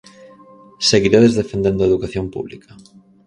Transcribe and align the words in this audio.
Seguiredes 0.89 1.37
defendendo 1.41 1.79
a 1.81 1.89
educación 1.91 2.25
pública? 2.35 2.71